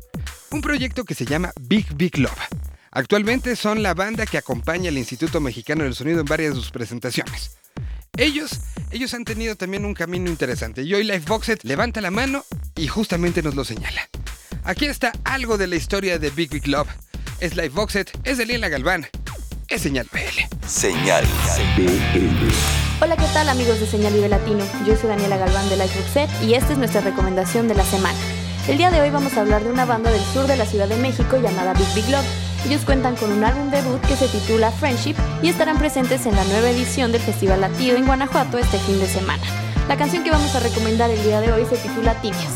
Un 0.50 0.60
proyecto 0.60 1.04
que 1.04 1.14
se 1.14 1.24
llama 1.24 1.52
Big 1.60 1.86
Big 1.94 2.18
Love. 2.18 2.32
Actualmente 2.90 3.54
son 3.56 3.82
la 3.82 3.94
banda 3.94 4.26
que 4.26 4.38
acompaña 4.38 4.88
al 4.88 4.98
Instituto 4.98 5.40
Mexicano 5.40 5.84
del 5.84 5.94
Sonido 5.94 6.20
en 6.20 6.26
varias 6.26 6.54
de 6.54 6.60
sus 6.60 6.70
presentaciones. 6.70 7.56
Ellos, 8.16 8.60
ellos 8.90 9.14
han 9.14 9.24
tenido 9.24 9.54
también 9.56 9.84
un 9.84 9.94
camino 9.94 10.28
interesante 10.28 10.82
y 10.82 10.94
hoy 10.94 11.04
Lifeboxet 11.04 11.62
levanta 11.64 12.00
la 12.00 12.10
mano 12.10 12.44
y 12.74 12.88
justamente 12.88 13.42
nos 13.42 13.54
lo 13.54 13.64
señala. 13.64 14.08
Aquí 14.64 14.86
está 14.86 15.12
algo 15.24 15.56
de 15.56 15.66
la 15.66 15.76
historia 15.76 16.18
de 16.18 16.30
Big 16.30 16.50
Big 16.50 16.66
Love. 16.66 16.88
Es 17.40 17.54
Lifeboxet, 17.54 18.10
es 18.24 18.38
de 18.38 18.46
Lila 18.46 18.68
Galván, 18.68 19.06
es 19.68 19.82
Señal 19.82 20.08
BL. 20.12 20.66
Señal 20.66 21.24
BL. 21.76 22.87
Hola, 23.00 23.16
¿qué 23.16 23.26
tal 23.32 23.48
amigos 23.48 23.78
de 23.78 23.86
Señal 23.86 24.12
Vive 24.12 24.28
Latino? 24.28 24.64
Yo 24.84 24.96
soy 24.96 25.08
Daniela 25.08 25.36
Galván 25.36 25.68
de 25.68 25.76
Lifeboxet 25.76 26.28
y 26.42 26.54
esta 26.54 26.72
es 26.72 26.78
nuestra 26.78 27.00
recomendación 27.00 27.68
de 27.68 27.76
la 27.76 27.84
semana. 27.84 28.18
El 28.66 28.76
día 28.76 28.90
de 28.90 29.00
hoy 29.00 29.10
vamos 29.10 29.36
a 29.36 29.42
hablar 29.42 29.62
de 29.62 29.70
una 29.70 29.84
banda 29.84 30.10
del 30.10 30.20
sur 30.20 30.48
de 30.48 30.56
la 30.56 30.66
Ciudad 30.66 30.88
de 30.88 30.96
México 30.96 31.36
llamada 31.36 31.74
Big 31.74 31.86
Big 31.94 32.10
Love. 32.10 32.26
Ellos 32.66 32.84
cuentan 32.84 33.14
con 33.14 33.30
un 33.30 33.44
álbum 33.44 33.70
debut 33.70 34.00
que 34.00 34.16
se 34.16 34.26
titula 34.26 34.72
Friendship 34.72 35.14
y 35.42 35.48
estarán 35.48 35.78
presentes 35.78 36.26
en 36.26 36.34
la 36.34 36.42
nueva 36.42 36.70
edición 36.70 37.12
del 37.12 37.20
Festival 37.20 37.60
Latido 37.60 37.96
en 37.96 38.04
Guanajuato 38.04 38.58
este 38.58 38.80
fin 38.80 38.98
de 38.98 39.06
semana. 39.06 39.44
La 39.86 39.96
canción 39.96 40.24
que 40.24 40.32
vamos 40.32 40.52
a 40.56 40.60
recomendar 40.60 41.08
el 41.08 41.22
día 41.22 41.40
de 41.40 41.52
hoy 41.52 41.66
se 41.66 41.76
titula 41.76 42.20
Tibias. 42.20 42.54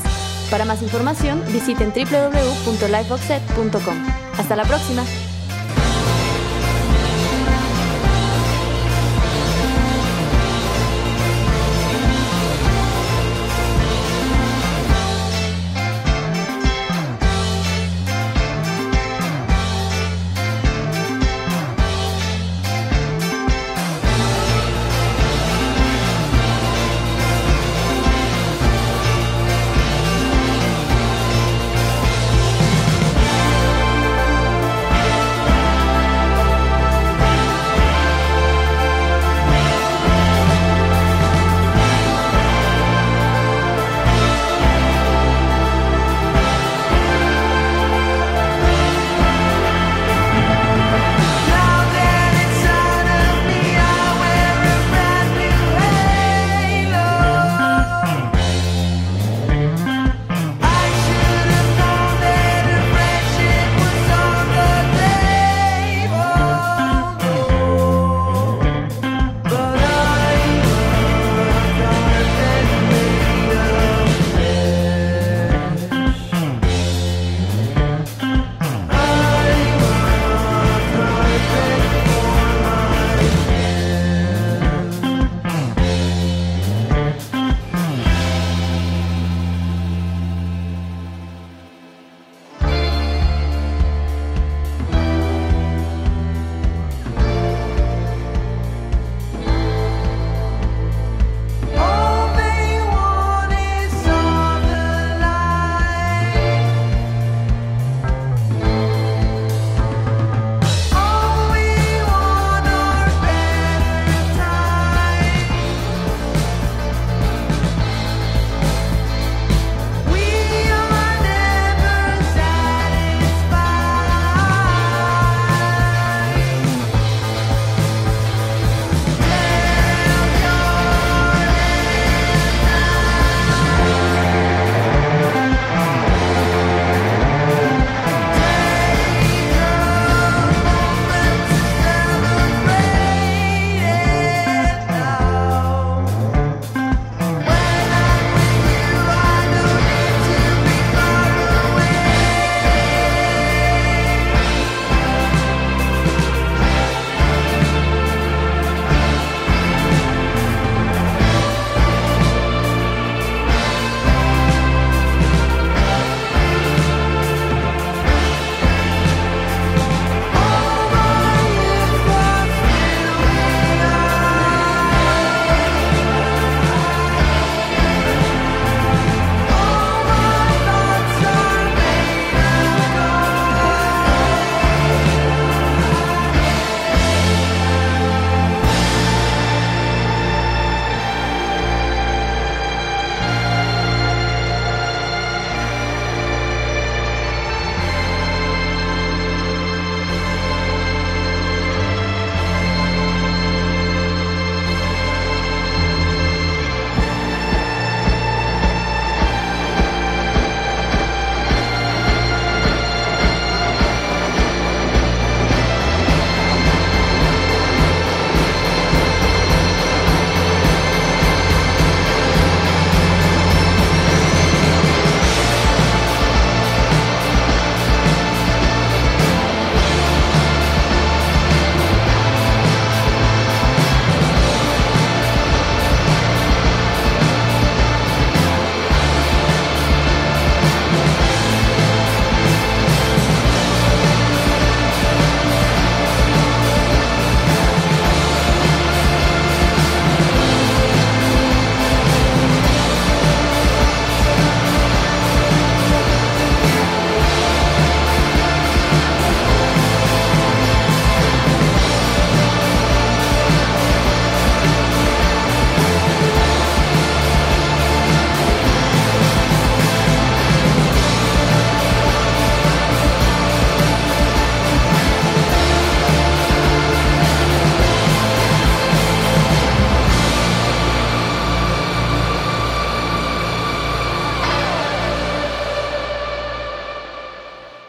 Para 0.50 0.64
más 0.64 0.82
información, 0.82 1.40
visiten 1.52 1.92
www.lifeboxset.com. 1.94 4.06
Hasta 4.36 4.56
la 4.56 4.64
próxima. 4.64 5.04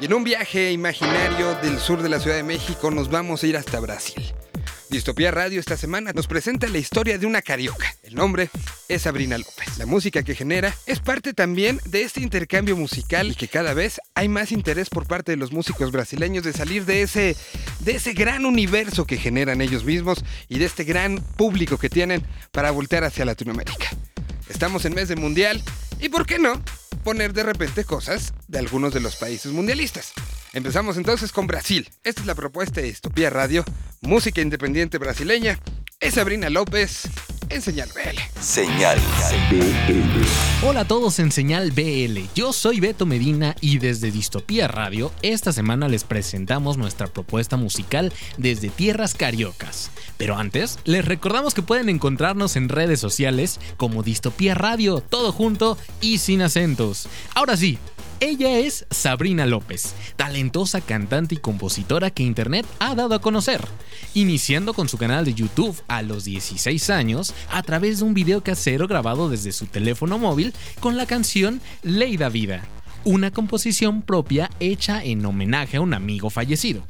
Y 0.03 0.07
en 0.07 0.13
un 0.15 0.25
viaje 0.25 0.73
imaginario 0.73 1.55
del 1.61 1.79
sur 1.79 2.03
de 2.03 2.09
la 2.09 2.19
Ciudad 2.19 2.35
de 2.35 2.43
México 2.43 2.91
nos 2.91 3.09
vamos 3.09 3.41
a 3.41 3.47
ir 3.47 3.55
hasta 3.55 3.79
Brasil. 3.79 4.21
Distopía 4.89 5.31
Radio 5.31 5.61
esta 5.61 5.77
semana 5.77 6.11
nos 6.11 6.27
presenta 6.27 6.67
la 6.67 6.77
historia 6.77 7.17
de 7.17 7.25
una 7.25 7.41
carioca. 7.41 7.95
El 8.03 8.15
nombre 8.15 8.49
es 8.89 9.03
Sabrina 9.03 9.37
López. 9.37 9.77
La 9.77 9.85
música 9.85 10.21
que 10.21 10.35
genera 10.35 10.75
es 10.87 10.99
parte 10.99 11.33
también 11.33 11.79
de 11.85 12.01
este 12.01 12.19
intercambio 12.19 12.75
musical 12.75 13.31
y 13.31 13.35
que 13.35 13.47
cada 13.47 13.73
vez 13.73 14.01
hay 14.13 14.27
más 14.27 14.51
interés 14.51 14.89
por 14.89 15.07
parte 15.07 15.31
de 15.31 15.37
los 15.37 15.53
músicos 15.53 15.93
brasileños 15.93 16.43
de 16.43 16.51
salir 16.51 16.83
de 16.83 17.03
ese, 17.03 17.37
de 17.79 17.93
ese 17.93 18.11
gran 18.11 18.45
universo 18.45 19.05
que 19.05 19.15
generan 19.15 19.61
ellos 19.61 19.85
mismos 19.85 20.25
y 20.49 20.59
de 20.59 20.65
este 20.65 20.83
gran 20.83 21.23
público 21.37 21.77
que 21.77 21.89
tienen 21.89 22.25
para 22.51 22.71
voltear 22.71 23.05
hacia 23.05 23.23
Latinoamérica. 23.23 23.87
Estamos 24.49 24.83
en 24.83 24.95
mes 24.95 25.07
de 25.07 25.15
mundial 25.15 25.63
y, 26.01 26.09
¿por 26.09 26.25
qué 26.25 26.39
no? 26.39 26.61
Poner 27.03 27.33
de 27.33 27.43
repente 27.43 27.83
cosas 27.83 28.33
de 28.47 28.59
algunos 28.59 28.93
de 28.93 29.01
los 29.01 29.15
países 29.17 29.51
mundialistas. 29.51 30.13
Empezamos 30.53 30.97
entonces 30.97 31.31
con 31.31 31.47
Brasil. 31.47 31.89
Esta 32.03 32.21
es 32.21 32.27
la 32.27 32.35
propuesta 32.35 32.81
de 32.81 32.89
Estopía 32.89 33.29
Radio, 33.29 33.63
música 34.01 34.41
independiente 34.41 34.97
brasileña. 34.97 35.59
Es 35.99 36.15
Sabrina 36.15 36.49
López 36.49 37.03
en 37.49 37.61
Señal 37.61 37.89
BL. 37.93 38.41
Señal 38.41 38.99
BL. 39.49 40.65
Hola 40.67 40.81
a 40.81 40.87
todos 40.87 41.19
en 41.19 41.31
Señal 41.31 41.71
BL. 41.71 42.19
Yo 42.35 42.53
soy 42.53 42.79
Beto 42.79 43.05
Medina 43.05 43.55
y 43.61 43.79
desde 43.79 44.11
Distopía 44.11 44.67
Radio 44.67 45.11
esta 45.21 45.51
semana 45.51 45.87
les 45.87 46.03
presentamos 46.03 46.77
nuestra 46.77 47.07
propuesta 47.07 47.57
musical 47.57 48.13
desde 48.37 48.69
tierras 48.69 49.13
cariocas. 49.13 49.91
Pero 50.17 50.37
antes, 50.37 50.79
les 50.85 51.03
recordamos 51.03 51.53
que 51.53 51.61
pueden 51.61 51.89
encontrarnos 51.89 52.55
en 52.55 52.69
redes 52.69 52.99
sociales 52.99 53.59
como 53.77 54.03
Distopía 54.03 54.55
Radio, 54.55 55.01
todo 55.01 55.31
junto 55.31 55.77
y 56.01 56.19
sin 56.19 56.41
acentos. 56.41 57.07
Ahora 57.35 57.57
sí, 57.57 57.77
ella 58.23 58.57
es 58.57 58.85
Sabrina 58.89 59.45
López, 59.45 59.95
talentosa 60.15 60.79
cantante 60.79 61.35
y 61.35 61.39
compositora 61.39 62.09
que 62.09 62.23
Internet 62.23 62.65
ha 62.79 62.95
dado 62.95 63.15
a 63.15 63.21
conocer, 63.21 63.67
iniciando 64.13 64.73
con 64.73 64.87
su 64.87 64.97
canal 64.97 65.25
de 65.25 65.33
YouTube 65.33 65.81
a 65.89 66.01
los 66.01 66.23
16 66.23 66.89
años 66.89 67.33
a 67.51 67.61
través 67.63 67.99
de 67.99 68.05
un 68.05 68.13
video 68.13 68.41
casero 68.41 68.87
grabado 68.87 69.29
desde 69.29 69.51
su 69.51 69.65
teléfono 69.65 70.17
móvil 70.19 70.53
con 70.79 70.95
la 70.95 71.05
canción 71.05 71.59
Ley 71.81 72.15
da 72.15 72.29
Vida, 72.29 72.63
una 73.03 73.29
composición 73.29 74.01
propia 74.01 74.49
hecha 74.61 75.03
en 75.03 75.25
homenaje 75.25 75.75
a 75.75 75.81
un 75.81 75.93
amigo 75.93 76.29
fallecido. 76.29 76.87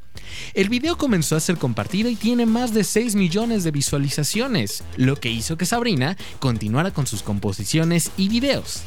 El 0.54 0.70
video 0.70 0.98
comenzó 0.98 1.36
a 1.36 1.40
ser 1.40 1.58
compartido 1.58 2.10
y 2.10 2.16
tiene 2.16 2.46
más 2.46 2.74
de 2.76 2.84
6 2.84 3.16
millones 3.16 3.64
de 3.64 3.72
visualizaciones, 3.72 4.84
lo 4.98 5.16
que 5.16 5.32
hizo 5.32 5.58
que 5.58 5.66
Sabrina 5.66 6.16
continuara 6.40 6.92
con 6.92 7.08
sus 7.08 7.24
composiciones 7.24 8.12
y 8.18 8.30
videos. 8.30 8.84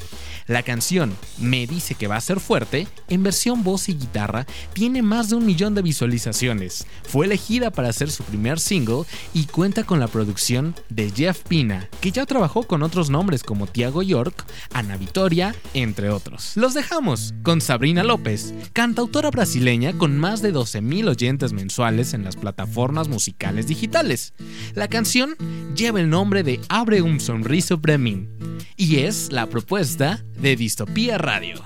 La 0.47 0.63
canción 0.63 1.13
Me 1.39 1.67
dice 1.67 1.95
que 1.95 2.07
va 2.07 2.17
a 2.17 2.21
ser 2.21 2.39
fuerte, 2.39 2.87
en 3.09 3.23
versión 3.23 3.65
voz 3.65 3.89
y 3.89 3.95
guitarra, 3.95 4.47
tiene 4.73 5.03
más 5.03 5.29
de 5.29 5.37
un 5.37 5.45
millón 5.45 5.75
de 5.75 5.83
visualizaciones. 5.83 6.87
Fue 7.03 7.27
elegida 7.27 7.71
para 7.71 7.93
ser 7.93 8.11
su 8.11 8.23
primer 8.23 8.61
single 8.61 9.03
y 9.35 9.47
cuenta 9.47 9.85
con 9.85 9.99
la 9.99 10.09
producción 10.09 10.75
de 10.89 11.11
Jeff 11.11 11.43
Pina, 11.49 11.89
que 12.01 12.13
ya 12.13 12.27
trabajó 12.27 12.63
con 12.63 12.83
otros 12.83 13.11
nombres 13.11 13.43
como 13.43 13.67
Tiago 13.67 14.03
York, 14.03 14.45
Ana 14.73 14.97
Vitoria, 14.97 15.55
entre 15.75 16.11
otros. 16.11 16.53
Los 16.57 16.75
dejamos 16.75 17.35
con 17.43 17.61
Sabrina 17.61 18.05
López, 18.05 18.55
cantautora 18.73 19.31
brasileña 19.31 19.93
con 19.95 20.17
más 20.17 20.43
de 20.43 20.55
12.000 20.55 21.09
oyentes 21.09 21.53
mensuales 21.53 22.15
en 22.15 22.25
las 22.25 22.37
plataformas 22.37 23.09
musicales 23.09 23.67
digitales. 23.67 24.33
La 24.75 24.89
canción 24.89 25.37
lleva 25.75 26.01
el 26.01 26.09
nombre 26.09 26.43
de 26.43 26.61
Abre 26.69 27.03
un 27.03 27.21
sonriso 27.21 27.81
para 27.81 27.99
mí 27.99 28.29
y 28.77 28.97
es 28.97 29.33
la 29.33 29.47
propuesta 29.47 30.25
de 30.39 30.55
Distopia 30.57 31.17
Radio. 31.17 31.63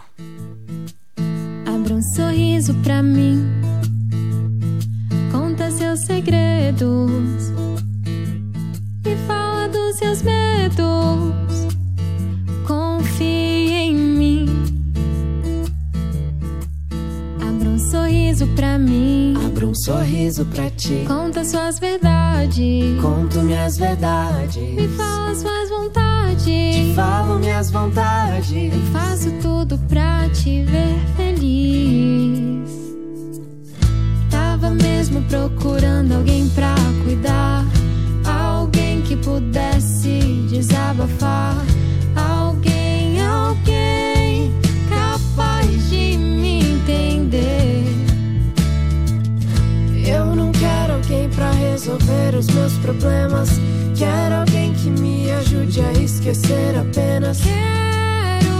Abra 1.66 1.94
um 1.94 2.02
sorriso 2.02 2.74
pra 2.82 3.02
mim, 3.02 3.44
conta 5.32 5.70
seus 5.70 6.00
segredos 6.00 7.52
e 9.04 9.16
fala 9.26 9.68
dos 9.68 9.96
seus 9.96 10.22
medos. 10.22 11.68
Confie 12.66 13.72
em 13.72 13.94
mim. 13.94 14.46
Abra 17.40 17.68
um 17.68 17.78
sorriso 17.78 18.46
pra 18.48 18.78
mim. 18.78 19.34
Abra 19.44 19.66
um 19.66 19.74
sorriso 19.74 20.44
pra 20.46 20.70
ti. 20.70 21.04
Conta 21.06 21.44
suas 21.44 21.78
verdades. 21.78 23.00
Conto 23.02 23.40
minhas 23.42 23.76
verdades. 23.76 24.56
Me 24.56 24.88
fala 24.88 25.34
suas 25.34 25.59
Te 26.44 26.94
falo 26.94 27.38
minhas 27.38 27.70
vontades. 27.70 28.50
E 28.50 28.70
faço 28.92 29.30
tudo 29.42 29.76
pra 29.88 30.28
te 30.30 30.64
ver 30.64 30.98
feliz. 31.16 32.70
Tava 34.30 34.70
mesmo 34.70 35.22
procurando 35.22 36.12
alguém 36.12 36.48
pra 36.50 36.74
cuidar. 37.04 37.64
Alguém 38.24 39.02
que 39.02 39.16
pudesse 39.16 40.46
desabafar. 40.48 41.56
Alguém, 42.16 43.20
alguém 43.20 44.52
capaz 44.88 45.90
de 45.90 46.16
me 46.16 46.72
entender. 46.72 47.84
Eu 50.06 50.34
não 50.34 50.50
quero 50.52 50.94
alguém 50.94 51.28
pra 51.28 51.50
resolver 51.52 52.34
os 52.34 52.46
meus 52.48 52.72
problemas. 52.78 53.50
Quero 53.94 54.36
alguém 54.36 54.72
que 54.72 54.88
me 54.88 55.29
esquecer 56.30 56.76
apenas. 56.78 57.40
Quero 57.40 58.54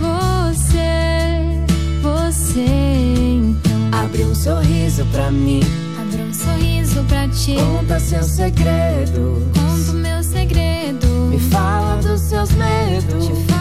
você, 0.00 1.64
você 2.02 2.60
então. 2.60 3.90
Abre 3.92 4.24
um 4.24 4.34
sorriso 4.34 5.04
pra 5.06 5.30
mim. 5.30 5.62
Abra 6.00 6.22
um 6.22 6.34
sorriso 6.34 7.02
pra 7.04 7.28
ti. 7.28 7.56
Conta 7.56 7.98
seu 7.98 8.22
segredo. 8.22 9.50
Conto 9.54 9.94
meu 9.94 10.22
segredo. 10.22 11.06
Me 11.30 11.38
fala 11.38 11.96
dos 11.96 12.20
seus 12.20 12.50
medos. 12.52 13.53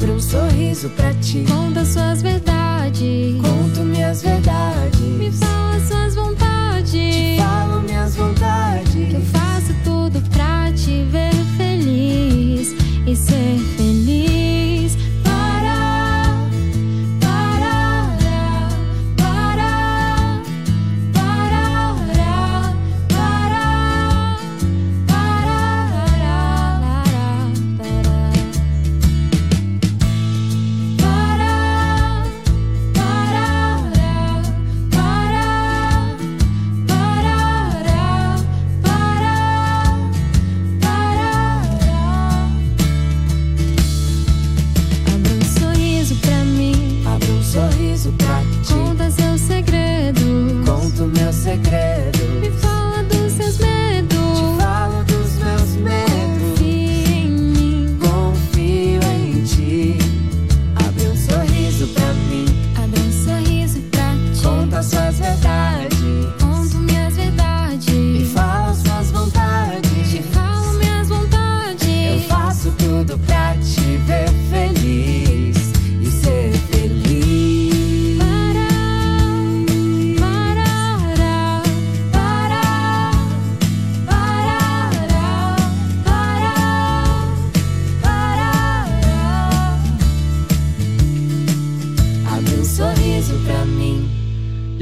Abre 0.00 0.12
um 0.12 0.18
sorriso 0.18 0.88
pra 0.96 1.12
ti. 1.12 1.44
Conta 1.46 1.84
suas 1.84 2.22
verdades. 2.22 3.36
Conto 3.42 3.82
minhas 3.82 4.22
verdades. 4.22 4.98
Me 4.98 5.30
fala 5.30 5.78
suas 5.86 6.14
vontades. 6.14 6.90
Te 6.90 7.36
falo 7.36 7.82
minhas 7.82 8.16
vontades. 8.16 8.39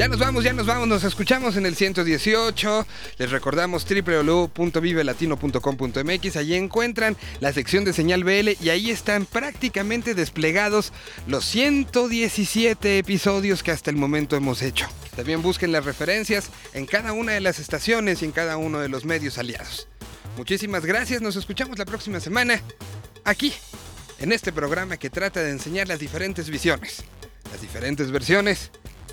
Nos 0.08 0.20
vamos, 0.20 0.42
ya 0.42 0.54
nos 0.54 0.64
vamos, 0.64 0.88
nos 0.88 1.04
escuchamos 1.04 1.56
en 1.56 1.66
el 1.66 1.76
118. 1.76 2.86
Les 3.18 3.30
recordamos 3.30 3.86
www.vivelatino.com.mx. 3.86 6.36
Allí 6.36 6.54
encuentran 6.54 7.14
la 7.40 7.52
sección 7.52 7.84
de 7.84 7.92
señal 7.92 8.24
BL 8.24 8.52
y 8.58 8.70
ahí 8.70 8.90
están 8.90 9.26
prácticamente 9.26 10.14
desplegados 10.14 10.94
los 11.26 11.44
117 11.44 12.96
episodios 12.96 13.62
que 13.62 13.70
hasta 13.70 13.90
el 13.90 13.96
momento 13.96 14.34
hemos 14.34 14.62
hecho. 14.62 14.86
También 15.14 15.42
busquen 15.42 15.72
las 15.72 15.84
referencias 15.84 16.48
en 16.72 16.86
cada 16.86 17.12
una 17.12 17.32
de 17.32 17.40
las 17.40 17.58
estaciones 17.58 18.22
y 18.22 18.24
en 18.24 18.32
cada 18.32 18.56
uno 18.56 18.80
de 18.80 18.88
los 18.88 19.04
medios 19.04 19.36
aliados. 19.36 19.88
Muchísimas 20.38 20.86
gracias, 20.86 21.20
nos 21.20 21.36
escuchamos 21.36 21.78
la 21.78 21.84
próxima 21.84 22.18
semana 22.18 22.62
aquí, 23.24 23.52
en 24.20 24.32
este 24.32 24.52
programa 24.52 24.96
que 24.96 25.10
trata 25.10 25.42
de 25.42 25.50
enseñar 25.50 25.86
las 25.86 25.98
diferentes 25.98 26.48
visiones, 26.48 27.04
las 27.52 27.60
diferentes 27.60 28.10
versiones 28.10 28.70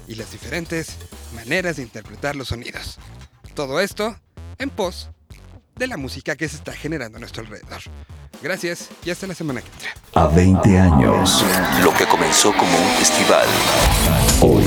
y 0.08 0.16
las 0.16 0.32
diferentes 0.32 0.98
maneras 1.34 1.78
de 1.78 1.84
interpretar 1.84 2.36
los 2.36 2.50
sonidos. 2.50 2.98
Todo 3.54 3.80
esto 3.80 4.16
en 4.58 4.70
pos 4.70 5.10
de 5.76 5.88
la 5.88 5.98
música 5.98 6.36
que 6.36 6.48
se 6.48 6.56
está 6.58 6.74
generando 6.74 7.18
a 7.18 7.20
nuestro 7.20 7.44
alrededor. 7.44 7.82
Gracias 8.42 8.90
y 9.04 9.10
hasta 9.10 9.28
la 9.28 9.36
semana 9.36 9.62
que 9.62 9.68
entra. 9.68 9.90
A 10.14 10.28
20 10.28 10.80
años, 10.80 11.44
lo 11.84 11.94
que 11.94 12.06
comenzó 12.06 12.52
como 12.54 12.78
un 12.78 12.92
festival, 12.98 13.48
hoy 14.42 14.64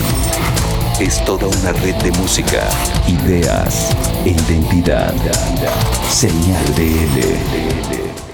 es 1.00 1.24
toda 1.24 1.46
una 1.46 1.72
red 1.72 1.94
de 1.96 2.10
música, 2.12 2.68
ideas 3.06 3.90
e 4.24 4.30
identidad. 4.30 5.14
Señal 6.10 6.64
BL. 6.76 8.27